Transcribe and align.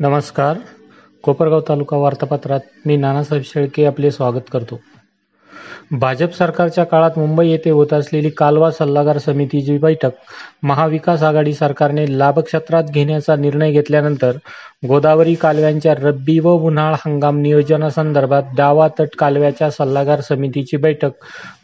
नमस्कार. 0.00 0.58
कोपरगाव 1.22 1.60
तालुका 1.60 1.96
वार्तापत्रात 1.96 2.60
मी 2.86 2.96
नानासाहेब 2.96 3.44
शेळके 3.44 3.84
आपले 3.84 4.10
स्वागत 4.10 4.50
करतो. 4.52 4.80
भाजप 5.92 6.32
सरकारच्या 6.32 6.84
काळात 6.84 7.18
मुंबई 7.18 7.48
येथे 7.48 7.70
होत 7.70 7.92
असलेली 7.92 8.30
कालवा 8.30 8.70
सल्लागार 8.70 9.18
समितीची 9.18 9.76
बैठक 9.78 10.10
महाविकास 10.62 11.22
आघाडी 11.22 11.52
सरकारने 11.54 12.04
लाभक्षेत्रात 12.18 12.90
घेण्याचा 12.90 13.36
निर्णय 13.36 13.72
घेतल्यानंतर 13.72 14.36
गोदावरी 14.88 15.34
कालव्यांच्या 15.34 15.94
रब्बी 15.94 16.38
व 16.38 16.50
उन्हाळ 16.66 16.94
हंगाम 16.98 17.38
नियोजनासंदर्भात 17.40 18.42
दावा 18.56 18.86
तट 18.98 19.16
कालव्याच्या 19.18 19.70
सल्लागार 19.70 20.20
समितीची 20.20 20.76
बैठक 20.76 21.12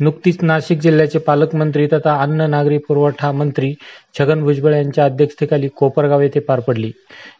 नुकतीच 0.00 0.38
नाशिक 0.42 0.80
जिल्ह्याचे 0.80 1.18
पालकमंत्री 1.18 1.86
तथा 1.86 2.14
अन्न 2.22 2.48
नागरी 2.50 2.78
पुरवठा 2.78 3.32
मंत्री 3.32 3.72
छगन 4.18 4.42
भुजबळ 4.42 4.74
यांच्या 4.74 5.04
अध्यक्षतेखाली 5.04 5.68
कोपरगाव 5.76 6.20
येथे 6.20 6.40
पार 6.40 6.60
पडली. 6.60 6.90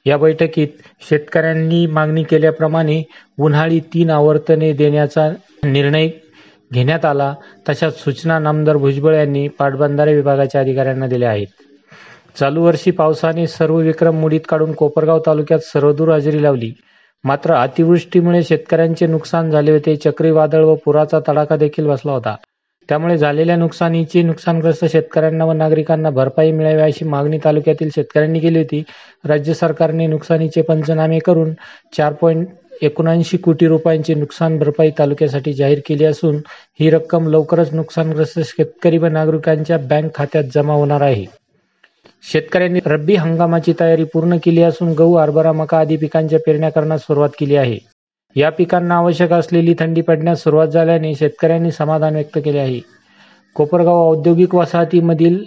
या 0.07 0.17
बैठकीत 0.17 0.69
शेतकऱ्यांनी 1.03 1.87
मागणी 1.89 2.23
केल्याप्रमाणे 2.23 3.03
उन्हाळी 3.39 3.81
तीन 3.95 4.11
आवर्तने 4.11 4.73
देण्याचा 4.75 5.29
निर्णय 5.65 6.09
घेण्यात 6.73 7.05
आला 7.05 7.35
तशाच 7.69 8.05
सूचना 8.05 8.39
नामदार 8.39 8.77
भुजबळ 8.77 9.15
यांनी 9.15 9.49
पाटबंधारे 9.49 10.15
विभागाच्या 10.15 10.61
अधिकाऱ्यांना 10.61 11.07
दिल्या 11.07 11.31
आहेत. 11.31 11.47
चालू 12.39 12.63
वर्षी 12.63 12.91
पावसाने 12.91 13.47
सर्व 13.47 13.77
विक्रम 13.77 14.15
मुडीत 14.15 14.41
काढून 14.49 14.73
कोपरगाव 14.73 15.21
तालुक्यात 15.27 15.61
सर्वदूर 15.61 16.09
हजेरी 16.09 16.43
लावली. 16.43 16.73
मात्र 17.25 17.55
अतिवृष्टीमुळे 17.55 18.43
शेतकऱ्यांचे 18.43 19.07
नुकसान 19.07 19.51
झाले 19.51 19.73
होते 19.73 19.97
चक्रीवादळ 19.97 20.65
व 20.65 20.75
पुराचा 20.75 21.21
तडाखा 21.29 21.57
देखील 21.57 21.87
बसला 21.87 22.13
होता. 22.13 22.35
त्यामुळे 22.89 23.17
झालेल्या 23.19 23.57
नुकसानीची 23.57 24.23
नुकसानग्रस्त 24.23 24.85
शेतकऱ्यांना 24.85 25.45
व 25.45 25.53
नागरिकांना 25.53 26.11
भरपाई 26.11 26.53
मिळावी 26.53 26.83
अशी 26.83 27.05
मागणी 27.05 27.39
तालुक्यातील 27.45 27.89
शेतकऱ्यांनी 27.95 28.41
केली 28.41 28.59
होती. 28.59 28.83
राज्य 29.25 29.55
सरकारने 29.55 30.07
नुकसानीचे 30.07 30.63
पंचनामे 30.63 31.19
करून 31.19 31.55
चार 31.97 32.13
पॉईंट 32.13 32.49
एकोणऐंशी 32.83 33.37
कोटी 33.37 33.67
रुपयांची 33.67 34.15
नुकसान 34.15 34.59
भरपाई 34.59 34.91
तालुक्यासाठी 34.99 35.53
जाहीर 35.53 35.81
केली 35.87 36.05
असून 36.05 36.37
ही 36.81 36.91
रक्कम 36.91 37.29
लवकरच 37.29 37.73
नुकसानग्रस्त 37.73 38.41
शेतकरी 38.41 38.99
व 38.99 39.07
नागरिकांच्या 39.07 39.79
बँक 39.79 40.15
खात्यात 40.15 40.45
जमा 40.55 40.75
होणार 40.75 41.01
आहे. 41.01 41.25
शेतकऱ्यांनी 42.33 42.81
रब्बी 42.87 43.15
हंगामाची 43.15 43.73
तयारी 43.81 44.05
पूर्ण 44.05 44.37
केली 44.45 44.63
असून 44.63 44.93
गहू 44.93 45.17
हरभरा 45.17 45.53
मका 45.53 45.79
आदी 45.79 45.97
पिकांच्या 45.97 46.39
पेरण्या 46.39 46.71
करण्यास 46.71 47.01
सुरुवात 47.01 47.29
केली 47.41 47.57
आहे. 47.57 47.79
या 48.37 48.51
पिकांना 48.51 48.95
आवश्यक 48.95 49.33
असलेली 49.33 49.75
थंडी 49.79 50.01
पडण्यास 50.01 50.43
सुरुवात 50.43 50.69
झाल्याने 50.69 51.15
शेतकऱ्यांनी 51.15 51.71
समाधान 51.71 52.15
व्यक्त 52.15 52.39
केले 52.45 52.59
आहे. 52.59 52.81
कोपरगाव 53.55 54.11
औद्योगिक 54.11 54.55
वसाहतीमधील 54.55 55.45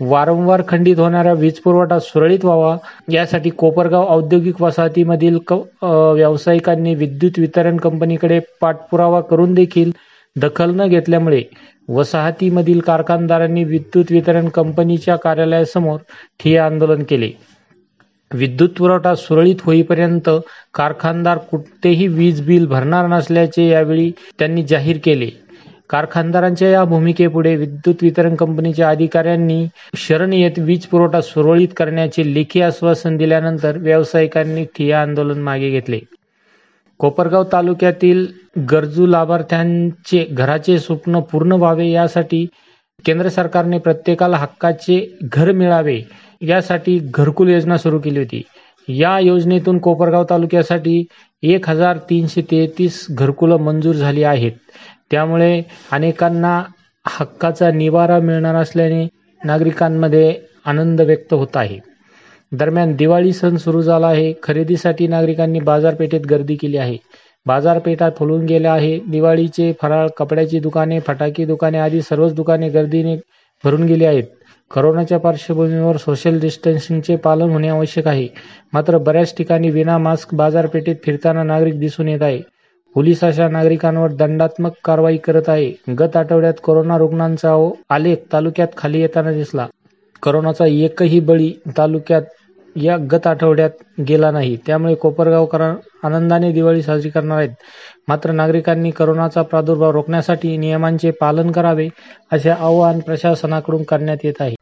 वारंवार 0.00 0.62
खंडित 0.68 0.98
होणारा 0.98 1.32
वीज 1.32 1.58
पुरवठा 1.60 1.98
सुरळीत 1.98 2.44
व्हावा 2.44 2.76
यासाठी 3.12 3.50
कोपरगाव 3.50 4.06
औद्योगिक 4.14 4.60
वसाहतीमधील 4.62 5.38
व्यावसायिकांनी 5.82 6.94
विद्युत 6.94 7.38
वितरण 7.38 7.76
कंपनीकडे 7.76 8.38
पाठपुरावा 8.60 9.20
करून 9.30 9.54
देखील 9.54 9.90
दखल 10.36 10.74
न 10.76 10.86
घेतल्यामुळे 10.88 11.42
वसाहतीमधील 11.88 12.80
कारखानदारांनी 12.80 13.64
विद्युत 13.64 14.12
वितरण 14.12 14.48
कंपनीच्या 14.54 15.16
कार्यालयासमोर 15.16 15.98
ठिय्या 16.40 16.64
आंदोलन 16.66 17.02
केले. 17.08 17.30
विद्युत 18.30 18.68
पुरवठा 18.78 19.14
सुरळीत 19.14 19.56
होईपर्यंत 19.64 20.28
कारखानदार 20.74 21.38
कुठेही 21.50 22.06
वीज 22.08 22.40
बिल 22.46 22.66
भरणार 22.66 23.06
नसल्याचे 23.08 23.66
यावेळी 23.68 24.10
त्यांनी 24.38 24.62
जाहीर 24.68 24.98
केले. 25.04 25.28
कारखानदारांच्या 25.90 26.68
या 26.68 26.84
भूमिकेपुढे 26.84 27.54
विद्युत 27.56 28.02
वितरण 28.02 28.34
कंपनीच्या 28.34 28.88
अधिकाऱ्यांनी 28.90 29.66
शरण 29.98 30.32
येत 30.32 30.58
वीज 30.58 30.86
पुरवठा 30.86 31.20
सुरळीत 31.20 31.68
करण्याचे 31.76 32.32
लेखी 32.34 32.60
आश्वासन 32.62 33.16
दिल्यानंतर 33.16 33.78
व्यावसायिकांनी 33.78 34.64
ठिया 34.76 35.00
आंदोलन 35.02 35.42
मागे 35.42 35.70
घेतले. 35.70 35.98
कोपरगाव 37.00 37.44
तालुक्यातील 37.52 38.26
गरजू 38.70 39.06
लाभार्थ्यांचे 39.06 40.24
घराचे 40.24 40.78
स्वप्न 40.78 41.20
पूर्ण 41.32 41.52
व्हावे 41.52 41.88
यासाठी 41.90 42.44
केंद्र 43.04 43.28
सरकारने 43.28 43.78
प्रत्येकाला 43.78 44.36
हक्काचे 44.36 44.98
घर 45.24 45.50
मिळावे 45.52 46.00
यासाठी 46.42 46.98
घरकुल 47.04 47.48
योजना 47.48 47.76
सुरू 47.78 47.98
केली 47.98 48.18
होती. 48.18 48.42
या 48.88 49.18
योजनेतून 49.18 49.78
कोपरगाव 49.78 50.24
तालुक्यासाठी 50.30 51.04
एक 51.42 51.68
हजार 51.68 51.96
तीनशे 52.10 52.42
तेहतीस 52.50 53.06
घरकुलं 53.10 53.60
मंजूर 53.60 53.94
झाली 53.94 54.22
आहेत. 54.22 54.52
त्यामुळे 55.10 55.62
अनेकांना 55.92 56.62
हक्काचा 57.06 57.70
निवारा 57.70 58.18
मिळणार 58.18 58.54
असल्याने 58.54 59.08
नागरिकांमध्ये 59.44 60.34
आनंद 60.64 61.00
व्यक्त 61.00 61.34
होत 61.34 61.56
आहे. 61.56 61.78
दरम्यान 62.52 62.92
दिवाळी 62.92 63.32
सण 63.32 63.56
सुरू 63.56 63.82
झाला 63.82 64.06
आहे. 64.06 64.32
खरेदीसाठी 64.42 65.06
नागरिकांनी 65.06 65.60
बाजारपेठेत 65.60 66.20
गर्दी 66.20 66.54
केली 66.54 66.76
आहे. 66.76 66.96
बाजारपेठा 67.46 68.10
फुलून 68.10 68.44
गेल्या 68.44 68.72
आहे. 68.72 68.98
दिवाळीचे 68.98 69.72
फराळ 69.82 70.08
कपड्याची 70.16 70.60
दुकाने 70.60 71.00
फटाके 71.00 71.44
दुकाने 71.44 71.78
आदी 71.78 72.02
सर्वच 72.02 72.34
दुकाने 72.34 72.68
गर्दीने 72.68 73.16
भरून 73.64 73.82
गेली 73.82 74.04
आहेत. 74.04 74.24
करोनाच्या 74.74 75.18
पार्श्वभूमीवर 75.18 75.96
सोशल 75.96 76.40
डिस्टन्सिंगचे 76.40 77.16
पालन 77.16 77.50
होणे 77.50 77.68
आवश्यक 77.68 78.06
आहे. 78.06 78.28
मात्र 78.72 78.98
बऱ्याच 78.98 79.36
ठिकाणी 79.36 79.70
विना 79.70 79.98
मास्क 79.98 80.34
बाजारपेठेत 80.34 80.96
फिरताना 81.04 81.42
नागरिक 81.42 81.78
दिसून 81.78 82.08
येत 82.08 82.22
आहे. 82.22 82.40
पोलीस 82.96 83.22
अशा 83.24 83.48
नागरिकांवर 83.48 84.12
दंडात्मक 84.12 84.74
कारवाई 84.84 85.16
करत 85.16 85.48
आहे. 85.48 85.72
गत 85.98 86.16
आठवड्यात 86.16 86.60
कोरोना 86.62 86.96
रुग्णांचा 86.98 87.50
हो 87.50 87.70
आलेख 87.90 88.16
तालुक्यात 88.32 88.68
खाली 88.76 89.00
येताना 89.00 89.32
दिसला. 89.32 89.66
करोनाचा 90.22 90.66
एकही 90.66 91.20
बळी 91.20 91.52
तालुक्यात 91.78 92.22
या 92.76 92.96
गत 93.12 93.26
आठवड्यात 93.26 93.70
गेला 94.08 94.30
नाही. 94.30 94.56
त्यामुळे 94.66 94.94
कोपरगावकर 94.94 95.60
आनंदाने 96.04 96.52
दिवाळी 96.52 96.82
साजरी 96.82 97.10
करणार 97.10 97.38
आहेत. 97.38 97.50
मात्र 98.08 98.32
नागरिकांनी 98.32 98.90
करोनाचा 98.90 99.42
प्रादुर्भाव 99.42 99.90
रोखण्यासाठी 99.90 100.56
नियमांचे 100.56 101.10
पालन 101.10 101.50
करावे 101.50 101.88
असे 102.32 102.50
आवाहन 102.50 102.98
प्रशासनाकडून 103.00 103.82
करण्यात 103.82 104.24
येत 104.24 104.40
आहे. 104.40 104.54